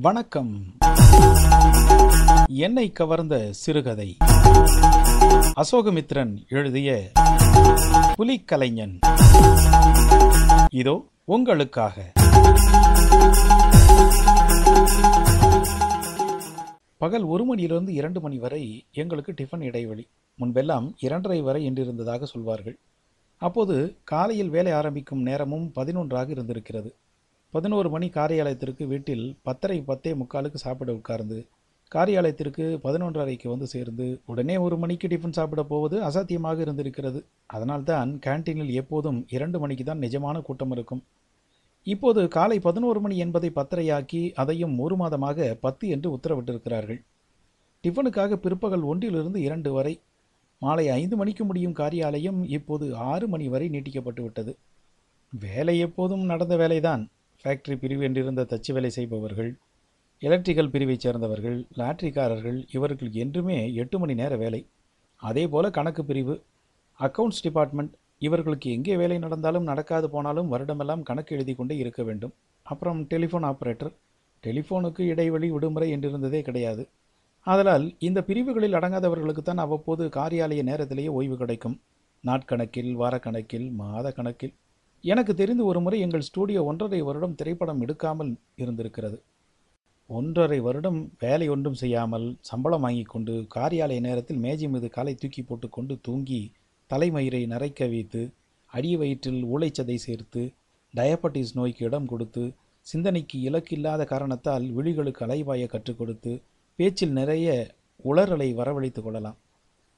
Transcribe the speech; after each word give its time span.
வணக்கம். 0.00 0.74
என்னை 2.46 2.92
கவர்ந்த 2.92 3.52
சிறுகதை. 3.52 4.16
அசோகமித்ரன் 5.56 6.48
எழுதிய 6.48 7.10
புலிக்கலைஞன். 8.18 8.98
இதோ 10.70 11.06
உங்களுக்காக. 11.24 12.12
பகல் 16.96 17.22
ஒரு 17.22 17.44
மணியிலிருந்து 17.44 17.92
இரண்டு 17.92 18.20
மணி 18.20 18.38
வரை 18.38 18.84
எங்களுக்கு 18.92 19.32
டிஃபன் 19.32 19.62
இடைவெளி. 19.62 20.06
முன்பெல்லாம் 20.40 20.92
இரண்டரை 20.98 21.40
வரை 21.40 21.70
என்றிருந்ததாக 21.70 22.24
சொல்வார்கள். 22.24 22.78
அப்போது 23.36 23.96
காலையில் 24.04 24.50
வேலை 24.50 24.72
ஆரம்பிக்கும் 24.72 25.22
நேரமும் 25.22 25.72
பதினொன்றாக 25.74 26.28
இருந்திருக்கிறது. 26.28 26.94
பதினோரு 27.54 27.88
மணி 27.90 28.06
காரியாலயத்திற்கு 28.16 28.84
வீட்டில் 28.86 29.38
பத்தரை 29.42 29.76
பத்தே 29.82 30.10
முக்காலுக்கு 30.12 30.58
சாப்பிட 30.64 30.90
உட்கார்ந்து 30.92 31.38
காரியாலயத்திற்கு 31.92 32.64
பதினொன்றரைக்கு 32.84 33.46
வந்து 33.48 33.66
சேர்ந்து 33.66 34.06
உடனே 34.26 34.56
ஒரு 34.56 34.76
மணிக்கு 34.76 35.06
டிஃபன் 35.08 35.36
சாப்பிட 35.38 35.62
போவது 35.62 35.96
அசாத்தியமாக 36.08 36.60
இருந்திருக்கிறது. 36.64 37.20
அதனால்தான் 37.46 38.10
கேன்டீனில் 38.26 38.72
எப்போதும் 38.82 39.20
இரண்டு 39.36 39.58
மணிக்கு 39.58 39.84
தான் 39.84 40.02
நிஜமான 40.04 40.42
கூட்டம் 40.42 40.74
இருக்கும். 40.76 41.02
இப்போது 41.86 42.22
காலை 42.36 42.58
பதினோரு 42.68 43.00
மணி 43.00 43.16
என்பதை 43.16 43.52
பத்தரையாக்கி 43.56 44.22
அதையும் 44.34 44.78
ஒரு 44.78 44.96
மாதமாக 44.96 45.50
பத்து 45.64 45.84
என்று 45.88 46.08
உத்தரவிட்டிருக்கிறார்கள். 46.16 47.00
டிஃபனுக்காக 47.84 48.36
பிற்பகல் 48.44 48.88
ஒன்றிலிருந்து 48.92 49.40
இரண்டு 49.48 49.72
வரை 49.72 49.94
மாலை 50.62 50.88
ஐந்து 51.00 51.16
மணிக்கு 51.16 51.44
முடியும் 51.44 51.78
காரியாலயம் 51.82 52.40
இப்போது 52.56 52.86
ஆறு 53.10 53.26
மணி 53.28 53.46
வரை 53.48 53.68
நீட்டிக்கப்பட்டு 53.68 54.22
விட்டது 54.22 54.52
வேலை 55.32 55.76
எப்போதும் 55.86 56.24
நடந்த 56.24 56.54
வேலைதான். 56.56 57.02
ஃபேக்டரி 57.42 57.74
பிரிவு 57.82 58.02
என்றிருந்த 58.06 58.42
தச்சு 58.50 58.70
வேலை 58.76 58.88
செய்பவர்கள் 58.96 59.50
எலக்ட்ரிக்கல் 60.22 60.70
பிரிவைச் 60.72 61.04
சேர்ந்தவர்கள் 61.04 61.58
லாட்ரிக்காரர்கள் 61.78 62.58
இவர்கள் 62.76 63.10
என்றுமே 63.22 63.58
எட்டு 63.82 63.96
மணி 63.98 64.14
நேர 64.20 64.32
வேலை. 64.42 64.60
அதே 65.22 65.44
போல் 65.52 65.76
கணக்கு 65.76 66.02
பிரிவு 66.08 66.34
அக்கவுண்ட்ஸ் 67.00 67.42
டிபார்ட்மெண்ட் 67.46 67.92
இவர்களுக்கு 68.26 68.68
எங்கே 68.76 68.94
வேலை 69.02 69.18
நடந்தாலும் 69.24 69.68
நடக்காது 69.70 70.06
போனாலும் 70.14 70.50
வருடமெல்லாம் 70.52 71.06
கணக்கு 71.10 71.34
எழுதி 71.36 71.54
கொண்டே 71.54 71.76
இருக்க 71.82 72.02
வேண்டும். 72.08 72.34
அப்புறம் 72.66 73.00
டெலிஃபோன் 73.12 73.46
ஆப்ரேட்டர் 73.50 73.92
டெலிஃபோனுக்கு 74.44 75.02
இடைவெளி 75.12 75.50
விடுமுறை 75.56 75.88
என்றிருந்ததே 75.96 76.40
கிடையாது. 76.48 76.82
ஆதலால் 77.46 77.86
இந்த 78.08 78.20
பிரிவுகளில் 78.28 78.76
அடங்காதவர்களுக்கு 78.78 79.42
தான் 79.42 79.64
அவ்வப்போது 79.64 80.04
காரியாலய 80.18 80.62
நேரத்திலேயே 80.70 81.12
ஓய்வு 81.18 81.36
கிடைக்கும். 81.42 81.76
நாட்கணக்கில் 82.24 82.92
வாரக்கணக்கில் 83.02 83.68
மாத 83.80 84.06
கணக்கில் 84.18 84.54
எனக்கு 85.04 85.32
தெரிந்து 85.34 85.64
ஒரு 85.64 85.80
முறை 85.80 86.00
எங்கள் 86.00 86.24
ஸ்டூடியோ 86.28 86.64
ஒன்றரை 86.64 87.00
வருடம் 87.02 87.34
திரைப்படம் 87.34 87.82
எடுக்காமல் 87.84 88.32
இருந்திருக்கிறது. 88.56 89.18
ஒன்றரை 90.10 90.60
வருடம் 90.60 91.00
வேலை 91.18 91.48
ஒன்றும் 91.48 91.74
செய்யாமல் 91.74 92.26
சம்பளம் 92.40 92.80
வாங்கி 92.80 93.02
கொண்டு 93.02 93.34
காரியாலய 93.54 94.00
நேரத்தில் 94.00 94.38
மேஜை 94.38 94.68
மீது 94.68 94.88
காலை 94.88 95.14
தூக்கி 95.14 95.42
போட்டுக்கொண்டு 95.42 95.98
தூங்கி 96.02 96.52
தலைமயிரை 96.90 97.42
நரைக்க 97.46 97.88
வைத்து 97.88 98.22
அடி 98.72 98.96
வயிற்றில் 98.96 99.42
ஊளைச்சதை 99.44 99.96
சேர்த்து 100.06 100.42
டயபட்டிஸ் 100.94 101.54
நோய்க்கு 101.54 101.84
இடம் 101.84 102.06
கொடுத்து 102.06 102.44
சிந்தனைக்கு 102.86 103.38
இலக்கில்லாத 103.50 104.04
காரணத்தால் 104.04 104.64
விழிகளுக்கு 104.76 105.24
அலைவாய 105.26 105.66
கற்றுக் 105.66 105.98
கொடுத்து 105.98 106.32
பேச்சில் 106.78 107.10
நிறைய 107.10 107.74
உளறலை 108.04 108.48
வரவழைத்து 108.54 109.02
கொள்ளலாம். 109.02 109.36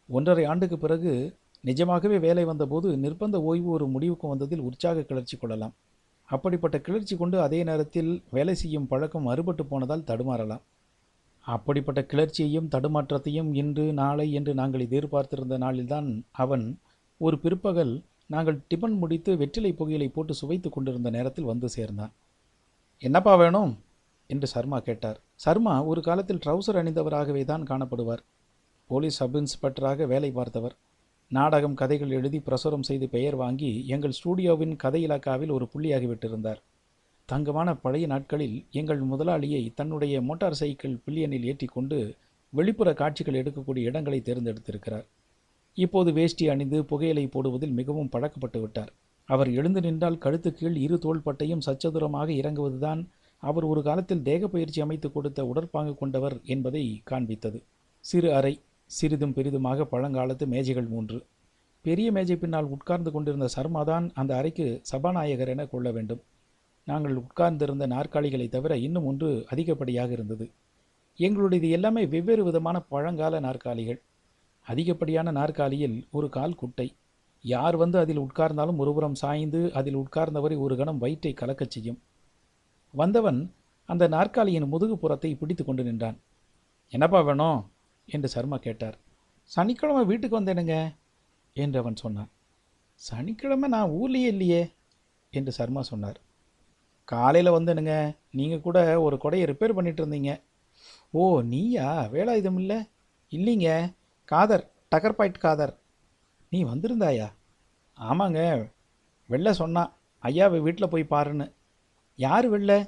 ஒன்றரை 0.08 0.44
ஆண்டுக்கு 0.44 0.78
பிறகு 0.78 1.12
நிஜமாகவே 1.60 2.18
வேலை 2.18 2.44
வந்தபோது 2.44 2.96
நிர்பந்த 2.96 3.36
ஓய்வு 3.36 3.70
ஒரு 3.70 3.88
முடிவுக்கு 3.88 4.28
வந்ததில் 4.28 4.60
உற்சாக 4.60 5.02
கிளர்ச்சி 5.02 5.36
கொள்ளலாம். 5.36 5.74
அப்படிப்பட்ட 6.24 6.80
கிளர்ச்சி 6.80 7.16
கொண்டு 7.16 7.40
அதே 7.40 7.62
நேரத்தில் 7.62 8.22
வேலை 8.30 8.54
செய்யும் 8.54 8.86
பழக்கம் 8.86 9.28
அறுபட்டு 9.28 9.62
போனதால் 9.62 10.04
தடுமாறலாம். 10.06 10.60
அப்படிப்பட்ட 11.40 12.00
கிளர்ச்சியையும் 12.00 12.68
தடுமாற்றத்தையும் 12.68 13.54
இன்று 13.54 13.92
நாளை 13.92 14.32
என்று 14.32 14.54
நாங்கள் 14.54 14.80
எதிர்பார்த்திருந்த 14.80 15.58
நாளில்தான் 15.58 16.22
அவன் 16.30 16.78
ஒரு 17.18 17.38
பிற்பகல் 17.38 18.02
நாங்கள் 18.26 18.60
டிபன் 18.68 18.98
முடித்து 18.98 19.36
வெற்றிலை 19.36 19.72
புகையிலை 19.72 20.08
போட்டு 20.08 20.34
சுவைத்து 20.34 20.70
கொண்டிருந்த 20.70 21.10
நேரத்தில் 21.10 21.44
வந்து 21.44 21.68
சேர்ந்தான். 21.68 22.12
என்னப்பா 22.98 23.36
வேணும்? 23.36 23.78
என்று 24.26 24.46
சர்மா 24.46 24.78
கேட்டார். 24.78 25.20
சர்மா 25.34 25.82
ஒரு 25.82 26.02
காலத்தில் 26.02 26.38
ட்ரவுசர் 26.46 26.72
அணிந்தவராகவே 26.72 27.44
தான் 27.44 27.62
காணப்படுவார். 27.62 28.18
போலீஸ் 28.86 29.16
சப் 29.16 29.36
இன்ஸ்பெக்டராக 29.36 30.06
வேலை 30.06 30.30
பார்த்தவர். 30.30 30.74
நாடகம் 31.30 31.74
கதைகள் 31.74 32.10
எழுதி 32.10 32.38
பிரசுரம் 32.38 32.82
செய்து 32.82 33.06
பெயர் 33.08 33.34
வாங்கி 33.34 33.68
எங்கள் 33.86 34.14
ஸ்டூடியோவின் 34.16 34.72
கதை 34.76 35.00
இலாக்காவில் 35.06 35.50
ஒரு 35.50 35.66
புள்ளியாகிவிட்டிருந்தார் 35.72 36.60
தங்கமான 37.28 37.74
பழைய 37.74 38.06
நாட்களில் 38.06 38.56
எங்கள் 38.70 39.02
முதலாளியை 39.02 39.60
தன்னுடைய 39.74 40.22
மோட்டார் 40.22 40.52
சைக்கிள் 40.52 40.96
பில்லியனில் 41.04 41.46
ஏற்றிக்கொண்டு 41.50 41.98
வெளிப்புற 42.52 42.92
காட்சிகள் 42.92 43.38
எடுக்கக்கூடிய 43.42 43.90
இடங்களை 43.90 44.18
தேர்ந்தெடுத்திருக்கிறார். 44.20 45.06
இப்போது 45.76 46.12
வேஷ்டி 46.12 46.48
அணிந்து 46.48 46.84
புகையிலை 46.84 47.24
போடுவதில் 47.26 47.76
மிகவும் 47.80 48.10
பழக்கப்பட்டு 48.12 48.60
விட்டார். 48.60 48.90
அவர் 49.28 49.50
எழுந்து 49.52 49.80
நின்றால் 49.80 50.18
கழுத்து 50.18 50.52
கீழ் 50.52 50.76
இரு 50.76 50.98
தோள்பட்டையும் 51.02 51.64
சச்சதுரமாக 51.66 52.28
இறங்குவதுதான் 52.40 53.02
அவர் 53.42 53.64
ஒரு 53.64 53.82
காலத்தில் 53.82 54.22
தேக 54.22 54.48
பயிற்சி 54.48 54.80
அமைத்து 54.80 55.10
கொடுத்த 55.12 55.42
உடற்பாங்கு 55.44 55.94
கொண்டவர் 55.94 56.36
என்பதை 56.44 57.02
காண்பித்தது. 57.10 57.60
சிறு 58.04 58.28
அறை 58.34 58.52
சிறிதும் 58.90 59.34
பெரிதுமாக 59.34 59.84
பழங்காலத்து 59.92 60.44
மேஜைகள் 60.46 60.88
மூன்று. 60.88 61.26
பெரிய 61.80 62.12
மேஜை 62.12 62.36
பின்னால் 62.36 62.64
உட்கார்ந்து 62.64 63.10
கொண்டிருந்த 63.10 63.48
சர்மாதான் 63.56 64.10
அந்த 64.14 64.36
அறைக்கு 64.36 64.80
சபாநாயகர் 64.82 65.48
என 65.48 65.66
கொள்ள 65.66 65.90
வேண்டும். 65.90 66.22
நாங்கள் 66.84 67.14
உட்கார்ந்திருந்த 67.14 67.86
நாற்காலிகளை 67.86 68.48
தவிர 68.48 68.76
இன்னும் 68.76 69.04
ஒன்று 69.04 69.46
அதிகப்படியாக 69.50 70.10
இருந்தது. 70.10 70.50
எங்களுடையது 71.18 71.70
எல்லாமே 71.70 72.06
வெவ்வேறு 72.06 72.44
விதமான 72.44 72.80
பழங்கால 72.80 73.40
நாற்காலிகள். 73.40 74.02
அதிகப்படியான 74.66 75.30
நாற்காலியில் 75.30 76.08
ஒரு 76.10 76.28
கால் 76.28 76.54
குட்டை. 76.54 76.94
யார் 77.44 77.76
வந்து 77.76 77.98
அதில் 77.98 78.20
உட்கார்ந்தாலும் 78.20 78.76
ஒருபுறம் 78.76 79.14
சாய்ந்து 79.14 79.72
அதில் 79.72 79.96
உட்கார்ந்தவரை 79.96 80.58
ஒரு 80.58 80.76
கணம் 80.76 80.98
வயிற்றை 80.98 81.34
கலக்கச் 81.34 81.70
செய்யும். 81.70 82.00
வந்தவன் 82.94 83.40
அந்த 83.88 84.08
நாற்காலியின் 84.08 84.68
முதுகு 84.68 84.98
புறத்தை 84.98 85.34
பிடித்து 85.34 85.64
கொண்டு 85.64 85.84
நின்றான். 85.84 86.18
என்னப்பா 86.92 87.20
வேணும்? 87.20 87.60
என்று 88.10 88.28
சர்மா 88.28 88.56
கேட்டார். 88.56 88.98
சனிக்கிழமை 89.42 90.04
வீட்டுக்கு 90.04 90.40
வந்தேனுங்க 90.40 90.94
என்று 91.52 91.78
அவன் 91.78 91.96
சொன்னான். 91.96 92.30
சனிக்கிழமை 92.94 93.68
நான் 93.68 93.90
ஊர்லேயே 93.90 94.26
இல்லையே 94.26 94.72
என்று 95.30 95.52
சர்மா 95.52 95.82
சொன்னார். 95.82 96.20
காலையில் 97.04 97.52
வந்தேனுங்க 97.52 98.16
நீங்கள் 98.30 98.60
கூட 98.60 99.00
ஒரு 99.00 99.16
கொடையை 99.16 99.50
ரிப்பேர் 99.50 99.72
பண்ணிட்டு 99.72 100.06
இருந்தீங்க. 100.06 100.40
ஓ 101.10 101.40
நீயா? 101.40 102.04
வேலாயுதம் 102.04 102.54
இல்லை? 102.54 102.88
இல்லைங்க. 103.30 103.94
காதர் 104.24 104.70
டகர் 104.88 105.14
பாயிண்ட் 105.14 105.38
காதர். 105.38 105.78
நீ 106.50 106.64
வந்திருந்தாயா? 106.64 107.32
ஆமாங்க. 108.00 108.70
வெளில 109.30 109.50
சொன்னான் 109.50 109.92
ஐயாவை 110.22 110.60
வீட்டில் 110.60 110.88
போய் 110.88 111.06
பாருன்னு. 111.10 111.52
யார் 112.16 112.48
வெள்ளை? 112.48 112.86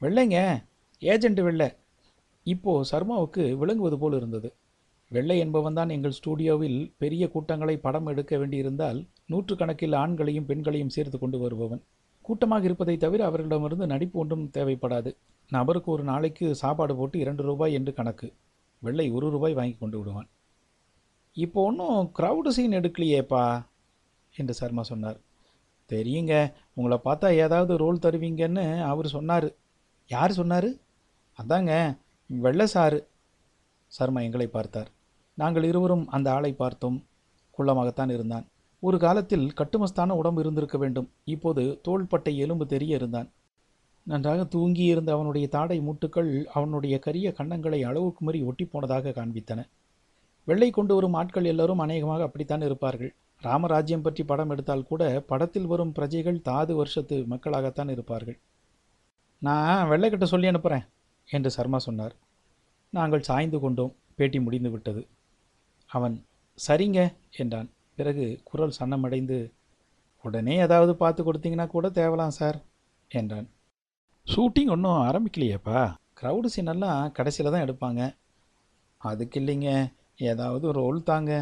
வெள்ளைங்க. 0.00 0.64
ஏஜெண்ட்டு 1.00 1.42
வெள்ளை. 1.42 1.76
இப்போது 2.42 2.84
சர்மாவுக்கு 2.84 3.56
விளங்குவது 3.56 3.98
போல் 3.98 4.12
இருந்தது. 4.12 4.52
வெள்ளை 5.08 5.38
என்பவன் 5.38 5.74
தான் 5.74 5.88
எங்கள் 5.88 6.10
ஸ்டூடியோவில் 6.10 6.92
பெரிய 6.98 7.28
கூட்டங்களை 7.28 7.76
படம் 7.76 8.06
எடுக்க 8.06 8.38
வேண்டியிருந்தால் 8.38 9.06
நூற்றுக்கணக்கில் 9.28 9.94
ஆண்களையும் 9.94 10.44
பெண்களையும் 10.44 10.88
சேர்த்து 10.88 11.18
கொண்டு 11.18 11.38
வருபவன். 11.38 11.82
கூட்டமாக 12.22 12.64
இருப்பதை 12.64 12.96
தவிர 12.96 13.24
அவர்களிடமிருந்து 13.24 13.86
நடிப்பு 13.86 14.18
ஒன்றும் 14.18 14.50
தேவைப்படாது. 14.54 15.16
நபருக்கு 15.50 15.90
ஒரு 15.90 16.02
நாளைக்கு 16.02 16.54
சாப்பாடு 16.54 16.96
போட்டு 16.96 17.18
இரண்டு 17.18 17.42
ரூபாய் 17.42 17.72
என்று 17.72 17.94
கணக்கு. 17.94 18.32
வெள்ளை 18.78 19.10
ஒரு 19.10 19.30
ரூபாய் 19.30 19.54
வாங்கி 19.54 19.76
கொண்டு 19.80 19.98
விடுவான். 19.98 20.28
இப்போ 21.32 21.64
ஒன்றும் 21.64 22.12
க்ரௌடு 22.18 22.48
சீன் 22.48 22.72
எடுக்கலையேப்பா? 22.72 23.66
என்று 24.36 24.54
சர்மா 24.54 24.82
சொன்னார். 24.82 25.18
தெரியுங்க 25.88 26.52
உங்களை 26.74 26.98
பார்த்தா 27.04 27.32
ஏதாவது 27.32 27.76
ரோல் 27.76 27.98
தருவீங்கன்னு 27.98 28.82
அவர் 28.82 29.08
சொன்னார். 29.08 29.52
யார் 30.08 30.32
சொன்னார்? 30.32 30.68
அதாங்க 31.38 31.98
வெள்ளை 32.30 32.66
சாரு 32.74 33.04
சர்மா 33.86 34.20
எங்களை 34.20 34.46
பார்த்தார். 34.46 34.90
நாங்கள் 35.34 35.64
இருவரும் 35.64 36.08
அந்த 36.08 36.32
ஆளை 36.32 36.52
பார்த்தோம். 36.52 37.04
குள்ளமாகத்தான் 37.58 38.10
இருந்தான். 38.10 38.46
ஒரு 38.80 38.98
காலத்தில் 38.98 39.52
கட்டுமஸ்தான 39.56 40.10
உடம்பு 40.10 40.40
இருந்திருக்க 40.40 40.78
வேண்டும். 40.78 41.10
இப்போது 41.24 41.80
தோள்பட்டை 41.82 42.36
எலும்பு 42.36 42.66
தெரிய 42.66 42.94
இருந்தான். 42.94 43.28
நன்றாக 44.02 44.44
தூங்கி 44.44 44.84
இருந்த 44.84 45.12
அவனுடைய 45.12 45.48
தாடை 45.48 45.80
மூட்டுக்கள் 45.80 46.44
அவனுடைய 46.44 46.98
கரிய 46.98 47.34
கன்னங்களை 47.38 47.80
அளவுக்கு 47.82 48.24
மீறி 48.24 48.42
ஒட்டி 48.42 48.64
போனதாக 48.64 49.08
காண்பித்தன. 49.08 49.68
வெள்ளை 50.44 50.70
கொண்டு 50.70 50.94
வரும் 50.94 51.14
ஆட்கள் 51.14 51.44
எல்லாரும் 51.44 51.78
அநேகமாக 51.78 52.22
அப்படித்தான் 52.22 52.60
இருப்பார்கள். 52.60 53.14
ராமராஜ்யம் 53.42 54.02
பற்றி 54.02 54.24
படம் 54.24 54.50
எடுத்தால் 54.50 54.86
கூட 54.86 55.24
படத்தில் 55.26 55.66
வரும் 55.66 55.92
பிரஜைகள் 55.92 56.42
தாது 56.42 56.76
வருஷத்து 56.76 57.26
மக்களாகத்தான் 57.30 57.90
இருப்பார்கள். 57.90 58.38
நான் 59.38 59.90
வெள்ளைக்கிட்ட 59.90 60.24
சொல்லி 60.24 60.46
அனுப்புகிறேன் 60.46 60.86
என்று 61.30 61.50
சர்மா 61.50 61.78
சொன்னார். 61.78 62.14
நாங்கள் 62.92 63.20
சாய்ந்து 63.20 63.60
கொண்டோம். 63.60 63.94
பேட்டி 64.16 64.40
முடிந்து 64.40 64.70
விட்டது. 64.70 65.02
அவன் 65.90 66.24
சரிங்க 66.66 67.00
என்றான். 67.36 67.68
பிறகு 67.98 68.40
குரல் 68.44 68.76
சன்னமடைந்து 68.80 69.38
உடனே 70.24 70.54
ஏதாவது 70.56 70.92
பார்த்து 70.96 71.20
கொடுத்தீங்கன்னா 71.26 71.66
கூட 71.66 71.88
தேவலாம் 71.88 72.36
சார் 72.38 72.58
என்றான். 73.08 73.48
ஷூட்டிங் 74.26 74.72
ஒன்றும் 74.74 74.98
ஆரம்பிக்கலையேப்பா? 75.08 75.80
க்ரௌடு 76.20 76.48
சீனெல்லாம் 76.54 77.12
கடைசியில் 77.12 77.52
தான் 77.52 77.64
எடுப்பாங்க. 77.66 78.00
அதுக்கு 79.00 79.40
இல்லைங்க. 79.40 79.70
ஏதாவது 80.16 80.72
ரோல் 80.72 81.02
தாங்க. 81.02 81.32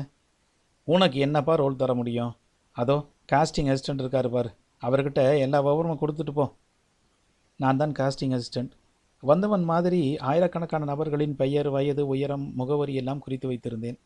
உனக்கு 0.85 1.19
என்னப்பா 1.19 1.55
ரோல் 1.55 1.81
தர 1.83 1.95
முடியும்? 1.95 2.33
அதோ 2.77 2.97
காஸ்டிங் 3.33 3.71
அசிஸ்டண்ட் 3.73 4.03
இருக்கார் 4.05 4.29
பார். 4.31 4.51
அவர்கிட்ட 4.83 5.39
எல்லா 5.39 5.59
விவரமும் 5.61 6.03
கொடுத்துட்டு 6.03 6.33
போ. 6.33 6.47
நான் 7.57 7.77
தான் 7.77 7.93
காஸ்டிங் 7.93 8.35
அசிஸ்டண்ட் 8.37 8.73
வந்தவன் 9.23 9.65
மாதிரி 9.65 10.17
ஆயிரக்கணக்கான 10.19 10.85
நபர்களின் 10.85 11.37
பெயர் 11.37 11.69
வயது 11.71 12.07
உயரம் 12.07 12.53
முகவரி 12.55 12.95
எல்லாம் 12.95 13.19
குறித்து 13.19 13.47
வைத்திருந்தேன். 13.51 13.99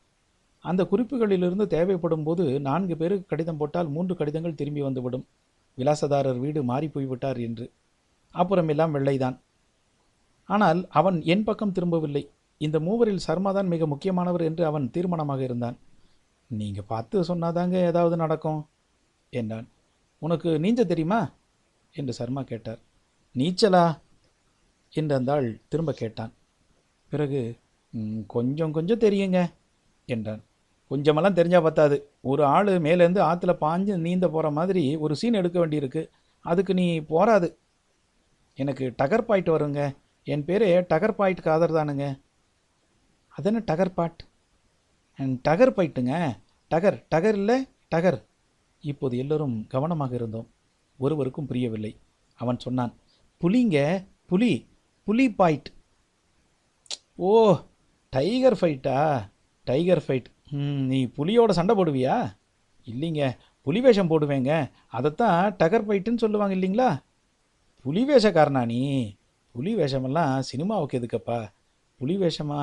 அந்த 0.65 0.83
குறிப்புகளிலிருந்து 0.91 1.67
தேவைப்படும் 1.67 2.23
போது 2.23 2.45
நான்கு 2.61 2.97
பேருக்கு 2.97 3.27
கடிதம் 3.27 3.57
போட்டால் 3.57 3.89
மூன்று 3.89 4.15
கடிதங்கள் 4.17 4.55
திரும்பி 4.55 4.83
வந்துவிடும். 4.83 5.25
விலாசதாரர் 5.79 6.39
வீடு 6.39 6.63
மாறி 6.63 6.89
போய்விட்டார் 6.89 7.39
என்று. 7.39 7.71
அப்புறமெல்லாம் 8.35 8.95
வெள்ளைதான். 8.95 9.37
ஆனால் 10.49 10.81
அவன் 10.91 11.19
என் 11.23 11.45
பக்கம் 11.45 11.73
திரும்பவில்லை. 11.73 12.23
இந்த 12.59 12.81
மூவரில் 12.81 13.25
சர்மா 13.27 13.53
தான் 13.53 13.67
மிக 13.67 13.87
முக்கியமானவர் 13.87 14.43
என்று 14.43 14.65
அவன் 14.67 14.91
தீர்மானமாக 14.91 15.41
இருந்தான். 15.41 15.77
நீங்கள் 16.51 16.89
பார்த்து 16.89 17.23
சொன்னாதாங்க 17.23 17.77
ஏதாவது 17.91 18.17
நடக்கும் 18.17 18.61
என்றான். 19.31 19.69
உனக்கு 20.19 20.51
நீஞ்ச 20.59 20.85
தெரியுமா 20.85 21.21
என்று 21.93 22.13
சர்மா 22.13 22.43
கேட்டார். 22.43 22.81
நீச்சலா? 23.35 23.85
என்று 24.95 25.15
அந்த 25.19 25.31
ஆள் 25.35 25.49
திரும்ப 25.73 25.93
கேட்டான். 26.01 26.33
பிறகு 27.13 27.41
கொஞ்சம் 28.35 28.75
கொஞ்சம் 28.77 29.03
தெரியுங்க 29.05 29.41
என்றான். 30.15 30.43
கொஞ்சமெல்லாம் 30.91 31.39
தெரிஞ்சால் 31.39 31.67
பத்தாது. 31.67 31.97
ஒரு 32.31 32.43
ஆள் 32.55 32.71
மேலேருந்து 32.87 33.21
ஆற்றுல 33.31 33.53
பாஞ்சு 33.65 33.95
நீந்த 34.07 34.27
போகிற 34.35 34.49
மாதிரி 34.59 34.85
ஒரு 35.05 35.15
சீன் 35.21 35.39
எடுக்க 35.41 35.59
வேண்டியிருக்கு. 35.63 36.03
அதுக்கு 36.45 36.73
நீ 36.81 36.87
போராது 37.13 37.49
எனக்கு 38.59 38.85
டகர் 39.01 39.29
பாயிண்ட் 39.29 39.51
வருங்க. 39.55 39.83
என் 40.27 40.45
பேர் 40.49 40.65
டகர் 40.93 41.19
பாயிண்ட் 41.21 41.47
காதர் 41.47 41.77
தானுங்க. 41.77 42.07
அது 43.37 43.49
என்ன 43.51 43.63
டகர் 43.71 43.97
பாட் 43.99 44.21
டகர் 45.47 45.77
பாயிட்டுங்க 45.77 46.15
டகர் 46.71 46.99
டகர் 47.13 47.37
இல்லை 47.41 47.57
டகர். 47.95 48.19
இப்போது 48.85 49.15
எல்லோரும் 49.23 49.57
கவனமாக 49.75 50.13
இருந்தோம். 50.19 50.49
ஒருவருக்கும் 50.99 51.49
புரியவில்லை. 51.51 51.93
அவன் 52.39 52.63
சொன்னான் 52.67 52.93
புலிங்க 53.41 53.79
புலி 54.31 54.53
புலி 55.07 55.25
பாயிட். 55.41 55.69
ஓ 57.29 57.31
டைகர் 58.13 58.57
ஃபைட்டா 58.61 58.99
டைகர் 59.67 60.03
ஃபைட் 60.05 60.29
ம் 60.59 60.83
நீ 60.91 60.99
புலியோட 61.17 61.51
சண்டை 61.59 61.75
போடுவியா? 61.79 62.17
இல்லைங்க 62.87 63.23
புலி 63.67 63.81
வேஷம் 63.85 64.11
போடுவேங்க. 64.13 64.53
அதைத்தான் 64.97 65.41
டகர் 65.61 65.87
ஃபைட்டுன்னு 65.87 66.23
சொல்லுவாங்க 66.25 66.55
இல்லைங்களா? 66.59 66.89
புலி 67.85 68.03
வேஷக்காரனா 68.09 68.63
நீ? 68.73 68.81
புலி 69.55 69.73
வேஷமெல்லாம் 69.81 70.33
சினிமாவுக்கு 70.51 70.99
எதுக்கப்பா? 71.01 71.39
புலி 72.01 72.17
வேஷமா? 72.23 72.61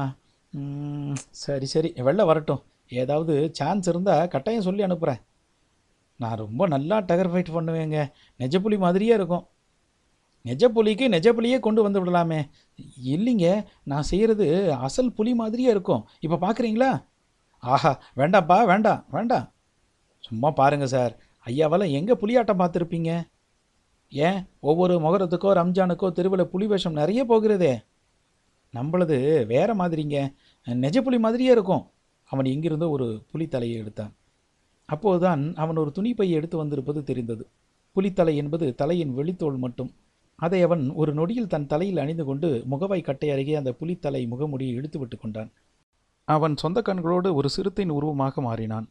சரி 1.44 1.68
சரி 1.74 1.90
வெளில 2.08 2.26
வரட்டும். 2.30 2.62
ஏதாவது 3.02 3.34
சான்ஸ் 3.60 3.90
இருந்தால் 3.92 4.30
கட்டாயம் 4.34 4.68
சொல்லி 4.68 4.86
அனுப்புகிறேன் 4.88 5.22
நான் 6.20 6.42
ரொம்ப 6.46 6.64
நல்லா 6.76 6.96
டகர் 7.10 7.32
ஃபைட் 7.34 7.56
பண்ணுவேங்க. 7.58 7.98
நெஜ 8.40 8.56
புலி 8.66 8.78
மாதிரியே 8.86 9.14
இருக்கும். 9.20 9.46
நெஜ 10.46 10.66
புலிக்கு 10.66 11.06
நெஜ 11.10 11.28
புலியே 11.38 11.58
கொண்டு 11.60 11.82
வந்து 11.84 12.02
விடலாமே. 12.04 12.40
இல்லைங்க 13.04 13.48
நான் 13.84 14.02
செய்கிறது 14.02 14.74
அசல் 14.74 15.14
புலி 15.14 15.34
மாதிரியே 15.34 15.70
இருக்கும். 15.70 16.04
இப்போ 16.20 16.38
பார்க்குறீங்களா 16.46 16.92
ஆஹா 17.64 17.92
வேண்டாம்ப்பா 18.16 18.58
வேண்டாம் 18.66 19.06
வேண்டாம். 19.12 19.48
சும்மா 20.20 20.52
பாருங்கள் 20.52 20.88
சார் 20.88 21.14
ஐயாவால் 21.46 21.92
எங்கே 21.92 22.14
புலியாட்டம் 22.14 22.62
பார்த்துருப்பீங்க? 22.62 23.12
ஏன்? 24.12 24.40
ஒவ்வொரு 24.60 24.94
முகரத்துக்கோ 25.00 25.50
ரம்ஜானுக்கோ 25.60 26.08
தெருவில் 26.12 26.48
புலி 26.48 26.66
வேஷம் 26.68 26.94
நிறைய 26.94 27.26
போகிறதே. 27.26 27.74
நம்மளது 28.74 29.18
வேற 29.46 29.76
மாதிரிங்க. 29.76 30.18
நெஜ 30.68 30.98
புலி 31.02 31.20
மாதிரியே 31.20 31.52
இருக்கும். 31.52 31.84
அவன் 32.30 32.46
எங்கிருந்தோ 32.46 32.90
ஒரு 32.90 33.08
புலித்தலையை 33.32 33.78
எடுத்தான். 33.78 34.14
அப்போதுதான் 34.86 35.42
அவன் 35.56 35.78
ஒரு 35.78 35.92
துணி 35.92 36.14
பையை 36.14 36.36
எடுத்து 36.38 36.58
வந்திருப்பது 36.58 37.04
தெரிந்தது. 37.04 37.44
புலித்தலை 37.96 38.36
என்பது 38.36 38.76
தலையின் 38.76 39.16
வெளித்தோல் 39.18 39.58
மட்டும். 39.58 39.92
அதை 40.40 40.62
அவன் 40.62 40.90
ஒரு 40.92 41.14
நொடியில் 41.14 41.48
தன் 41.48 41.68
தலையில் 41.68 41.98
அணிந்து 41.98 42.26
கொண்டு 42.26 42.64
முகவை 42.66 43.02
கட்டை 43.02 43.30
அருகே 43.30 43.56
அந்த 43.56 43.76
புலித்தலை 43.80 44.22
முகமுடியை 44.28 44.74
இழுத்துவிட்டு 44.74 45.18
கொண்டான். 45.20 45.52
அவன் 46.28 46.56
சொந்த 46.56 46.82
கண்களோடு 46.82 47.34
ஒரு 47.34 47.50
சிறுத்தையின் 47.50 47.96
உருவமாக 47.96 48.42
மாறினான். 48.42 48.88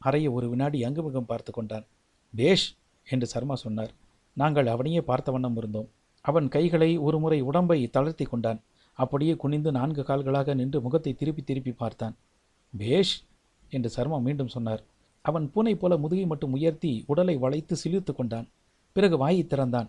அறையை 0.00 0.28
ஒரு 0.28 0.48
வினாடி 0.48 0.84
அங்குமுகம் 0.84 1.26
பார்த்து 1.26 1.52
கொண்டான். 1.52 1.86
பேஷ்! 2.34 2.66
என்று 3.06 3.26
சர்மா 3.26 3.54
சொன்னார். 3.54 3.92
நாங்கள் 4.36 4.66
அவனையே 4.66 5.00
பார்த்த 5.00 5.32
வண்ணம் 5.32 5.56
இருந்தோம். 5.56 5.88
அவன் 6.24 6.48
கைகளை 6.48 6.96
ஒரு 6.96 7.18
முறை 7.18 7.40
உடம்பை 7.40 7.86
தளர்த்தி 7.86 8.24
கொண்டான். 8.24 8.60
அப்படியே 8.98 9.36
குனிந்து 9.36 9.72
நான்கு 9.72 10.02
கால்களாக 10.02 10.54
நின்று 10.54 10.80
முகத்தை 10.80 11.12
திருப்பி 11.14 11.42
திருப்பி 11.42 11.72
பார்த்தான். 11.72 12.14
பேஷ்! 12.72 13.14
என்று 13.70 13.90
சர்மா 13.90 14.18
மீண்டும் 14.18 14.48
சொன்னார். 14.48 14.82
அவன் 15.24 15.50
பூனை 15.50 15.74
போல 15.74 15.96
முதுகை 15.96 16.26
மட்டும் 16.26 16.52
உயர்த்தி 16.52 17.04
உடலை 17.06 17.36
வளைத்து 17.36 17.76
சிலிர்த்து 17.84 18.14
கொண்டான். 18.14 18.48
பிறகு 18.92 19.16
வாயை 19.18 19.46
திறந்தான். 19.46 19.88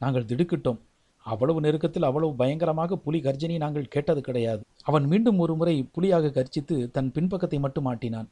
நாங்கள் 0.00 0.24
திடுக்கிட்டோம். 0.24 0.80
அவ்வளவு 1.26 1.60
நெருக்கத்தில் 1.60 2.02
அவ்வளவு 2.02 2.34
பயங்கரமாக 2.34 2.96
புலி 2.96 3.20
கர்ஜினி 3.20 3.56
நாங்கள் 3.58 3.88
கேட்டது 3.88 4.20
கிடையாது. 4.20 4.62
அவன் 4.82 5.04
மீண்டும் 5.04 5.38
ஒரு 5.38 5.54
முறை 5.54 5.82
புலியாக 5.92 6.28
கர்ஜித்து 6.28 6.90
தன் 6.90 7.12
பின்பக்கத்தை 7.12 7.58
மட்டும் 7.60 7.84
ஆட்டினான். 7.84 8.28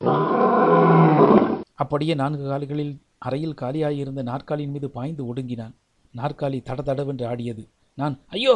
அப்படியே 1.75 2.15
நான்கு 2.15 2.49
கால்களில் 2.49 2.95
அறையில் 3.19 3.59
காலியாயிருந்த 3.61 4.23
நாற்காலியின் 4.23 4.71
மீது 4.71 4.91
பாய்ந்து 4.91 5.27
ஒடுங்கினான். 5.27 5.75
நாற்காலி 6.15 6.63
தடதடவென்று 6.63 7.25
ஆடியது. 7.27 7.63
நான் 7.99 8.21
ஐயோ! 8.29 8.55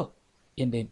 என்றேன். 0.59 0.91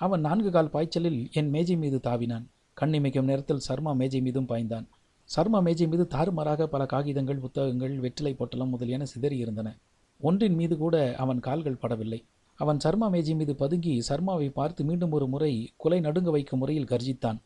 அவன் 0.00 0.20
நான்கு 0.20 0.50
கால் 0.50 0.70
பாய்ச்சலில் 0.70 1.30
என் 1.32 1.50
மேஜை 1.50 1.76
மீது 1.76 2.00
தாவினான். 2.02 2.44
கண்ணிமைக்கும் 2.76 3.24
நேரத்தில் 3.24 3.58
சர்மா 3.58 3.92
மேஜை 3.92 4.20
மீதும் 4.20 4.48
பாய்ந்தான். 4.48 4.86
சர்மா 5.30 5.60
மேஜை 5.60 5.86
மீது 5.86 6.06
தாறுமாறாக 6.06 6.66
பல 6.66 6.86
காகிதங்கள் 6.86 7.38
புத்தகங்கள் 7.38 7.98
வெற்றிலை 7.98 8.34
பொட்டலம் 8.34 8.68
முதலியன 8.68 9.06
சிதறியிருந்தன. 9.14 9.68
ஒன்றின் 10.20 10.54
மீது 10.54 10.76
கூட 10.76 11.14
அவன் 11.16 11.40
கால்கள் 11.40 11.80
படவில்லை. 11.82 12.24
அவன் 12.58 12.78
சர்மா 12.78 13.08
மேஜி 13.08 13.34
மீது 13.34 13.54
பதுங்கி 13.54 14.00
சர்மாவை 14.08 14.48
பார்த்து 14.50 14.84
மீண்டும் 14.84 15.12
ஒரு 15.12 15.26
முறை 15.26 15.50
குலை 15.76 16.00
நடுங்க 16.00 16.30
வைக்கும் 16.30 16.58
முறையில் 16.58 16.84
கர்ஜித்தான். 16.84 17.38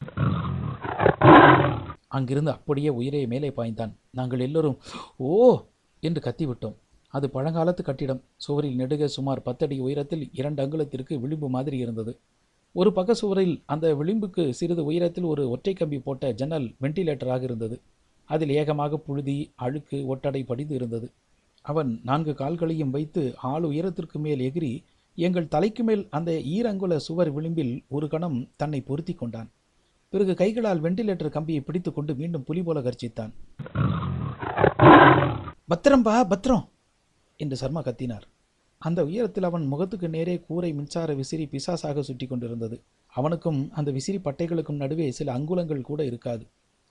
அங்கிருந்து 2.08 2.50
அப்படியே 2.50 2.88
உயிரே 2.88 3.26
மேலே 3.26 3.48
பாய்ந்தான். 3.48 3.92
நாங்கள் 4.10 4.38
எல்லோரும் 4.38 4.78
ஓ! 5.18 5.58
என்று 6.00 6.20
கத்திவிட்டோம். 6.20 6.76
அது 7.08 7.28
பழங்காலத்து 7.28 7.82
கட்டிடம். 7.82 8.22
சுவரில் 8.36 8.76
நெடுக 8.76 9.04
சுமார் 9.06 9.42
பத்தடி 9.42 9.80
உயரத்தில் 9.80 10.30
இரண்டு 10.32 10.62
அங்குலத்திற்கு 10.62 11.20
விளிம்பு 11.20 11.48
மாதிரி 11.48 11.78
இருந்தது. 11.78 12.12
ஒரு 12.74 12.92
பக்க 12.92 13.14
சுவரில் 13.14 13.62
அந்த 13.66 13.94
விளிம்புக்கு 13.94 14.50
சிறிது 14.50 14.84
உயரத்தில் 14.84 15.24
ஒரு 15.24 15.50
ஒற்றை 15.50 15.74
கம்பி 15.74 15.98
போட்ட 15.98 16.32
ஜன்னல் 16.32 16.74
வெண்டிலேட்டராக 16.80 17.42
இருந்தது. 17.42 17.76
அதில் 18.28 18.50
ஏகமாக 18.50 18.96
புழுதி 18.96 19.36
அழுக்கு 19.56 20.06
ஒட்டடை 20.06 20.42
படிந்து 20.42 20.74
இருந்தது. 20.74 21.06
அவன் 21.64 22.00
நான்கு 22.04 22.32
கால்களையும் 22.32 22.90
வைத்து 22.90 23.22
ஆள் 23.42 23.62
உயரத்திற்கு 23.62 24.18
மேல் 24.18 24.40
எகிரி 24.40 24.72
எங்கள் 25.18 25.48
தலைக்கு 25.48 25.82
மேல் 25.84 26.08
அந்த 26.10 26.30
ஈரங்குல 26.54 26.96
சுவர் 26.96 27.30
விளிம்பில் 27.30 27.74
ஒரு 27.88 28.08
கணம் 28.08 28.38
தன்னை 28.56 28.80
பொருத்தி 28.80 29.14
கொண்டான். 29.14 29.50
பிறகு 30.12 30.34
கைகளால் 30.34 30.80
வெண்டிலேட்டர் 30.80 31.28
கம்பியை 31.28 31.60
பிடித்துக்கொண்டு 31.60 32.12
மீண்டும் 32.14 32.44
புலி 32.44 32.62
போல 32.62 32.80
கர்ஜித்தான். 32.80 33.32
பத்திரம்பா 35.68 36.14
பத்திரம்! 36.24 36.64
என்று 37.40 37.56
சர்மா 37.56 37.82
கத்தினார். 37.82 38.26
அந்த 38.82 39.00
உயரத்தில் 39.04 39.42
அவன் 39.42 39.66
முகத்துக்கு 39.66 40.08
நேரே 40.08 40.34
கூரை 40.40 40.72
மின்சார 40.72 41.14
விசிறி 41.14 41.44
பிசாசாக 41.46 42.00
சுற்றி 42.00 42.26
கொண்டிருந்தது. 42.26 42.76
அவனுக்கும் 43.12 43.70
அந்த 43.70 43.90
விசிறி 43.90 44.18
பட்டைகளுக்கும் 44.18 44.80
நடுவே 44.82 45.10
சில 45.10 45.32
அங்குலங்கள் 45.32 45.80
கூட 45.80 46.04
இருக்காது. 46.04 46.44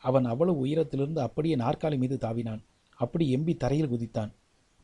அவன் 0.03 0.25
அவ்வளவு 0.25 0.59
உயரத்திலிருந்து 0.59 1.21
அப்படியே 1.21 1.55
நாற்காலி 1.55 1.97
மீது 1.97 2.17
தாவினான். 2.21 2.61
அப்படி 2.99 3.25
எம்பி 3.35 3.57
தரையில் 3.57 3.91
குதித்தான். 3.91 4.31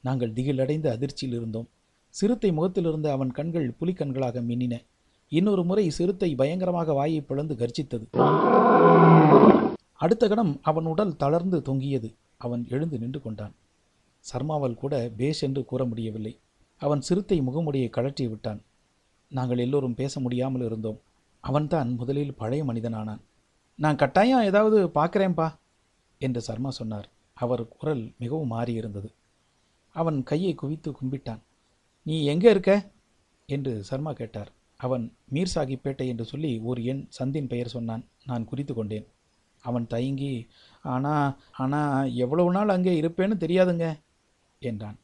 நாங்கள் 0.02 0.34
திகிலடைந்த 0.34 0.88
அதிர்ச்சியில் 0.92 1.36
இருந்தோம் 1.38 1.68
சிறுத்தை 2.14 2.52
முகத்திலிருந்து 2.52 3.10
அவன் 3.12 3.32
கண்கள் 3.32 3.76
புலிக்கண்களாக 3.80 4.42
மின்னின. 4.42 4.76
இன்னொரு 5.32 5.64
முறை 5.64 5.90
சிறுத்தை 5.90 6.36
பயங்கரமாக 6.36 6.94
வாயை 6.94 7.22
பிளந்து 7.22 7.56
கர்ஜித்தது. 7.56 8.06
அடுத்த 9.94 10.28
கணம் 10.28 10.60
அவன் 10.62 10.86
உடல் 10.86 11.18
தளர்ந்து 11.18 11.62
தொங்கியது. 11.62 12.10
அவன் 12.38 12.64
எழுந்து 12.70 12.98
நின்று 13.00 13.22
கொண்டான். 13.22 13.54
சர்மாவால் 14.26 14.76
கூட 14.76 15.12
பேஷ் 15.18 15.42
என்று 15.42 15.66
கூற 15.66 15.86
முடியவில்லை. 15.86 16.34
அவன் 16.82 17.02
சிறுத்தை 17.02 17.42
முகமுடியை 17.42 17.90
கழற்றி 17.90 18.28
விட்டான். 18.28 18.62
நாங்கள் 19.32 19.58
எல்லோரும் 19.58 19.96
பேச 19.96 20.20
முடியாமல் 20.20 20.62
இருந்தோம். 20.62 21.00
அவன்தான் 21.44 21.90
முதலில் 21.96 22.36
பழைய 22.36 22.64
மனிதனானான். 22.64 23.22
நான் 23.76 23.96
கட்டாயம் 23.96 24.44
ஏதாவது 24.44 24.88
பார்க்குறேன்பா 24.88 25.48
என்று 26.22 26.42
சர்மா 26.42 26.70
சொன்னார். 26.70 27.08
அவர் 27.34 27.68
குரல் 27.68 28.12
மிகவும் 28.18 28.52
மாறியிருந்தது. 28.52 29.10
அவன் 29.98 30.24
கையை 30.24 30.56
குவித்து 30.56 30.92
கும்பிட்டான். 30.92 31.40
நீ 32.04 32.26
எங்கே 32.26 32.50
இருக்க? 32.50 32.92
என்று 33.46 33.84
சர்மா 33.84 34.14
கேட்டார். 34.14 34.52
அவன் 34.78 35.14
மீர் 35.32 35.56
சாகிப்பேட்டை 35.56 36.08
என்று 36.08 36.26
சொல்லி 36.26 36.60
ஒரு 36.60 36.84
எண் 36.84 37.08
சந்தின் 37.20 37.48
பெயர் 37.48 37.68
சொன்னான். 37.68 38.06
நான் 38.26 38.46
குறித்து 38.46 38.74
கொண்டேன். 38.74 39.08
அவன் 39.62 39.88
தயங்கி 39.88 40.48
ஆனா 40.84 41.38
ஆனா 41.52 42.04
எவ்வளவு 42.04 42.52
நாள் 42.52 42.70
அங்கே 42.70 43.02
இருப்பேன்னு 43.02 43.38
தெரியாதுங்க 43.40 44.00
என்றான். 44.60 44.98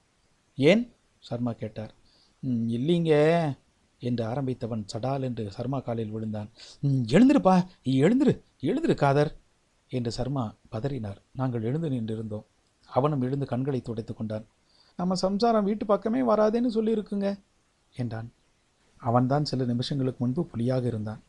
ஏன்? 0.56 0.94
சர்மா 1.20 1.52
கேட்டார். 1.52 1.94
"ம், 2.40 2.70
இல்லைங்க 2.70 3.14
என்று 4.00 4.26
ஆரம்பித்தவன் 4.26 4.86
சடால் 4.94 5.22
என்று 5.22 5.52
சர்மா 5.52 5.80
காலில் 5.80 6.10
விழுந்தான். 6.10 6.50
"ம், 6.80 7.02
எழுந்திருப்பா 7.08 7.66
எழுந்திரு 7.84 8.42
எழுந்திரு 8.62 8.96
காதர் 8.96 9.38
என்று 9.90 10.12
சர்மா 10.12 10.56
பதறினார். 10.72 11.18
நாங்கள் 11.32 11.64
எழுந்து 11.64 11.90
நின்றிருந்தோம். 11.90 12.44
அவனும் 12.86 13.22
எழுந்து 13.22 13.46
கண்களை 13.46 13.82
துடைத்து 13.82 14.14
கொண்டான். 14.14 14.46
நம்ம 14.96 15.14
சம்சாரம் 15.16 15.64
வீட்டு 15.64 15.86
பக்கமே 15.86 16.22
வராதேன்னு 16.22 16.70
சொல்லியிருக்குங்க 16.76 17.40
என்றான். 17.96 18.30
அவன்தான் 18.98 19.44
சில 19.44 19.64
நிமிஷங்களுக்கு 19.64 20.18
முன்பு 20.18 20.46
புலியாக 20.46 20.88
இருந்தான். 20.88 21.22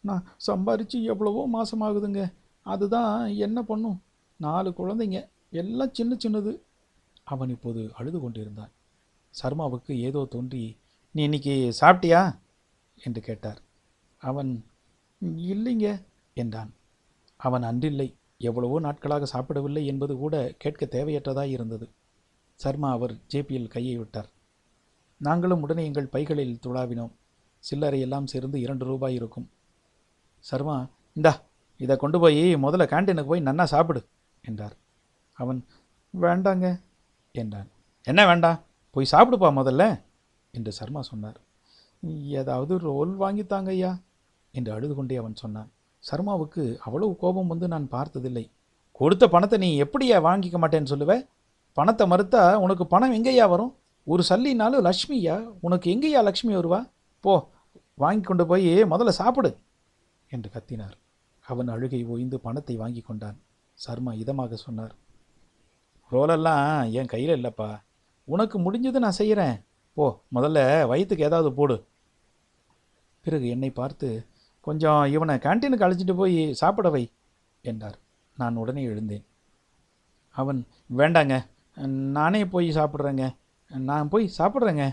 நான் 0.00 0.26
சம்பாரித்து 0.46 1.02
எவ்வளவோ 1.02 1.42
மாசமாகுதுங்க 1.52 2.22
அதுதான் 2.62 3.28
என்ன 3.36 3.62
பண்ணும்? 3.62 4.00
நாலு 4.36 4.70
குழந்தைங்க 4.70 5.28
எல்லாம் 5.50 5.94
சின்ன 5.94 6.16
சின்னது. 6.22 6.52
அவன் 7.24 7.48
இப்போது 7.48 7.90
அழுது 7.94 8.20
கொண்டிருந்தான். 8.20 8.72
சர்மாவுக்கு 9.34 9.92
ஏதோ 9.98 10.24
தோன்றி 10.30 10.76
நீ 11.14 11.22
இன்னைக்கு 11.22 11.54
சாப்பிட்டியா? 11.80 12.38
என்று 12.98 13.20
கேட்டார். 13.20 13.60
அவன் 14.20 14.64
இல்லைங்க 15.46 15.88
என்றான். 16.34 16.70
அவன் 17.36 17.62
அன்றில்லை 17.62 18.08
எவ்வளவோ 18.40 18.80
நாட்களாக 18.80 19.26
சாப்பிடவில்லை 19.26 19.86
என்பது 19.86 20.16
கூட 20.16 20.54
கேட்க 20.58 20.86
தேவையற்றதாக 20.86 21.46
இருந்தது 21.46 21.86
சர்மா 22.62 22.88
அவர் 22.96 23.14
ஜேபியில் 23.32 23.72
கையை 23.74 23.94
விட்டார். 23.98 24.28
நாங்களும் 25.20 25.62
உடனே 25.64 25.82
எங்கள் 25.88 26.12
பைகளில் 26.14 26.60
துளாவினோம் 26.64 27.12
சில்லறை 27.64 28.00
எல்லாம் 28.06 28.30
சேர்ந்து 28.32 28.56
இரண்டு 28.64 28.84
ரூபாய் 28.90 29.16
இருக்கும். 29.18 29.46
சர்மா 30.48 30.76
இந்தா 31.16 31.32
இதை 31.80 31.94
கொண்டு 31.96 32.18
போய் 32.22 32.42
முதல்ல 32.64 32.84
கேண்டீனுக்கு 32.92 33.32
போய் 33.32 33.46
நன்னா 33.48 33.64
சாப்பிடு 33.74 34.00
என்றார். 34.44 34.76
அவன் 35.38 35.60
வேண்டாங்க 36.14 36.66
என்றான். 37.34 37.68
என்ன 38.06 38.20
வேண்டாம் 38.30 38.60
போய் 38.96 39.12
சாப்பிடுப்பா 39.12 39.48
முதல்ல 39.60 39.84
என்று 40.54 40.72
சர்மா 40.80 41.00
சொன்னார். 41.10 41.38
ஏதாவது 42.40 42.74
ரோல் 42.88 43.12
வாங்கித்தாங்க 43.22 43.70
ஐயா 43.76 43.92
என்று 44.54 44.70
அழுது 44.76 44.94
கொண்டே 44.94 45.16
அவன் 45.22 45.40
சொன்னான். 45.42 45.70
சர்மாவுக்கு 46.04 46.62
அவ்வளவு 46.86 47.12
கோபம் 47.22 47.50
வந்து 47.52 47.66
நான் 47.72 47.92
பார்த்ததில்லை. 47.96 48.44
கொடுத்த 49.00 49.24
பணத்தை 49.32 49.56
நீ 49.64 49.68
எப்படியா 49.84 50.16
வாங்கிக்க 50.28 50.58
மாட்டேன்னு 50.60 50.92
சொல்லுவேன் 50.92 51.24
பணத்தை 51.78 52.04
மறுத்தா 52.12 52.42
உனக்கு 52.64 52.84
பணம் 52.92 53.14
எங்கேயா 53.16 53.44
வரும்? 53.52 53.72
ஒரு 54.12 54.22
சல்லினாலும் 54.28 54.84
லக்ஷ்மியா? 54.88 55.34
உனக்கு 55.66 55.86
எங்கேயா 55.94 56.20
லக்ஷ்மி 56.28 56.52
வருவா? 56.56 56.80
போ 57.24 57.32
வாங்கி 58.02 58.24
கொண்டு 58.26 58.44
போய் 58.50 58.70
முதல்ல 58.92 59.12
சாப்பிடு 59.20 59.50
என்று 60.30 60.48
கத்தினார். 60.54 60.96
அவன் 61.44 61.68
அழுகை 61.74 62.00
ஓய்ந்து 62.12 62.36
பணத்தை 62.46 62.74
வாங்கி 62.80 63.02
கொண்டான். 63.08 63.36
சர்மா 63.78 64.12
இதமாக 64.22 64.54
சொன்னார். 64.64 64.94
ரோலெல்லாம் 66.12 66.66
என் 66.98 67.10
கையில் 67.12 67.34
இல்லைப்பா. 67.36 67.68
உனக்கு 68.28 68.56
முடிஞ்சது 68.64 68.98
நான் 69.04 69.18
செய்கிறேன் 69.20 69.56
போ 69.96 70.06
முதல்ல 70.36 70.58
வயிற்றுக்கு 70.90 71.28
ஏதாவது 71.28 71.50
போடு. 71.58 71.76
பிறகு 73.24 73.46
என்னை 73.54 73.70
பார்த்து 73.78 74.08
கொஞ்சம் 74.66 75.02
இவனை 75.14 75.34
கேன்டீனுக்கு 75.44 75.86
அழைச்சிட்டு 75.86 76.16
போய் 76.20 76.38
சாப்பிட 76.60 76.88
வை 76.94 77.04
என்றார். 77.70 77.96
நான் 78.36 78.60
உடனே 78.62 78.82
எழுந்தேன். 78.90 79.24
அவன் 80.36 80.60
வேண்டாங்க 80.98 81.36
நானே 82.16 82.42
போய் 82.54 82.68
சாப்பிட்றேங்க. 82.78 83.24
நான் 83.70 84.10
போய் 84.12 84.26
சாப்பிட்றேங்க 84.38 84.84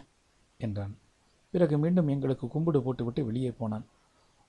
என்றான். 0.60 0.94
பிறகு 1.54 1.76
மீண்டும் 1.84 2.10
எங்களுக்கு 2.14 2.46
கும்பிடு 2.54 2.80
போட்டுவிட்டு 2.86 3.22
வெளியே 3.30 3.52
போனான். 3.60 3.86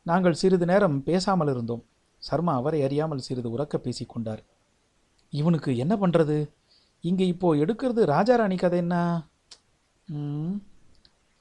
நாங்கள் 0.06 0.38
சிறிது 0.40 0.66
நேரம் 0.70 0.96
பேசாமல் 1.08 1.52
இருந்தோம். 1.54 1.82
சர்மா 2.22 2.52
அவரை 2.60 2.80
அறியாமல் 2.86 3.26
சிறிது 3.26 3.48
உறக்க 3.54 3.76
பேசிக்கொண்டார் 3.86 4.42
இவனுக்கு 5.32 5.70
என்ன 5.84 5.94
பண்ணுறது 6.02 6.36
இங்கே 7.04 7.24
இப்போ 7.32 7.48
எடுக்கிறது 7.62 8.02
ராஜாராணி 8.12 8.56
கதை 8.60 8.78
என்ன? 8.84 8.94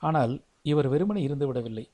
ஆனால் 0.02 0.34
இவர் 0.72 0.88
வெறுமனே 0.94 1.22
இருந்து 1.28 1.46
விடவில்லை. 1.50 1.86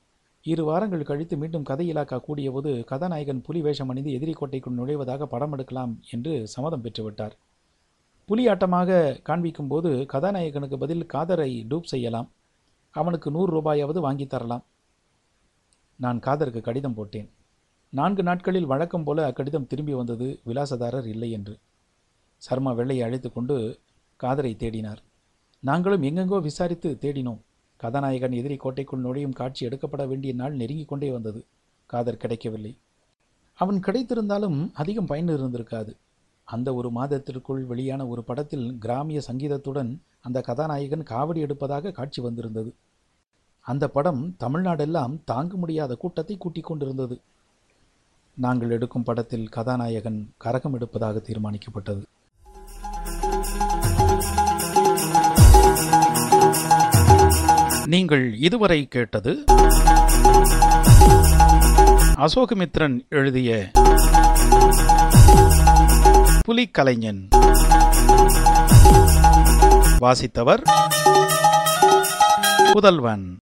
இரு 0.46 0.62
வாரங்கள் 0.68 1.08
கழித்து 1.08 1.34
மீண்டும் 1.40 1.66
கதை 1.70 1.84
இலாக்கா 1.92 2.16
கூடியபோது 2.26 2.70
கதாநாயகன் 2.90 3.42
புலி 3.46 3.60
வேஷம் 3.66 3.90
அணிந்து 3.92 4.14
எதிரி 4.16 4.32
கோட்டைக்குள் 4.38 4.78
நுழைவதாக 4.78 5.26
படம் 5.34 5.54
எடுக்கலாம் 5.56 5.92
என்று 6.14 6.32
சம்மதம் 6.54 6.84
பெற்றுவிட்டார். 6.84 7.34
புலி 8.26 8.46
ஆட்டமாக 8.46 9.22
காண்பிக்கும் 9.22 9.68
போது 9.68 9.90
கதாநாயகனுக்கு 10.12 10.76
பதில் 10.76 11.06
காதரை 11.06 11.64
டூப் 11.68 11.82
செய்யலாம். 11.82 12.30
அவனுக்கு 12.90 13.30
நூறு 13.30 13.50
ரூபாயாவது 13.56 13.98
வாங்கி 13.98 14.26
தரலாம். 14.26 14.64
நான் 15.96 16.18
காதருக்கு 16.18 16.60
கடிதம் 16.60 16.94
போட்டேன். 16.94 17.30
நான்கு 17.90 18.22
நாட்களில் 18.22 18.66
வழக்கம் 18.66 19.04
போல 19.04 19.30
அக்கடிதம் 19.30 19.66
திரும்பி 19.66 19.94
வந்தது 19.94 20.40
விலாசதாரர் 20.46 21.06
இல்லை 21.06 21.30
என்று. 21.30 21.58
சர்மா 22.36 22.72
வெள்ளையை 22.72 23.06
அழைத்து 23.06 23.32
கொண்டு 23.32 23.78
காதரை 24.20 24.52
தேடினார். 24.56 25.02
நாங்களும் 25.60 26.02
எங்கெங்கோ 26.02 26.40
விசாரித்து 26.40 26.98
தேடினோம். 27.00 27.40
கதாநாயகன் 27.76 28.32
எதிரி 28.32 28.56
கோட்டைக்குள் 28.56 29.00
நுழையும் 29.00 29.32
காட்சி 29.32 29.66
எடுக்கப்பட 29.66 30.06
வேண்டிய 30.06 30.34
நாள் 30.34 30.54
நெருங்கிக் 30.54 30.88
கொண்டே 30.88 31.10
வந்தது. 31.10 31.44
காதர் 31.86 32.16
கிடைக்கவில்லை. 32.16 32.76
அவன் 33.54 33.80
கிடைத்திருந்தாலும் 33.80 34.70
அதிகம் 34.74 35.06
பயன் 35.06 35.28
இருந்திருக்காது 35.28 35.92
அந்த 36.54 36.68
ஒரு 36.78 36.88
மாதத்திற்குள் 36.90 37.60
வெளியான 37.70 38.02
ஒரு 38.12 38.22
படத்தில் 38.28 38.66
கிராமிய 38.84 39.20
சங்கீதத்துடன் 39.28 39.90
அந்த 40.26 40.38
கதாநாயகன் 40.40 41.04
காவடி 41.10 41.40
எடுப்பதாக 41.46 41.92
காட்சி 41.98 42.20
வந்திருந்தது. 42.22 42.70
அந்த 43.66 43.84
படம் 43.96 44.22
தமிழ்நாடெல்லாம் 44.44 45.14
தாங்க 45.24 45.56
முடியாத 45.56 45.94
கூட்டத்தை 45.94 46.36
கூட்டிக் 46.38 46.68
கொண்டிருந்தது. 46.70 47.16
நாங்கள் 48.36 48.74
எடுக்கும் 48.76 49.06
படத்தில் 49.08 49.46
கதாநாயகன் 49.48 50.20
கரகம் 50.44 50.76
எடுப்பதாக 50.78 51.22
தீர்மானிக்கப்பட்டது. 51.28 52.02
நீங்கள் 57.94 58.26
இதுவரை 58.48 58.80
கேட்டது 58.88 59.32
அசோகமித்ரன் 62.24 62.96
எழுதிய 63.18 63.50
புலிக்கலைஞன். 66.48 67.28
வாசித்தவர் 70.00 70.62
புதல்வன். 72.72 73.38